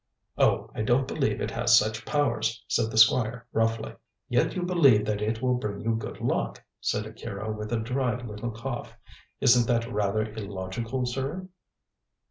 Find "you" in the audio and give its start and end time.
4.55-4.63, 5.81-5.93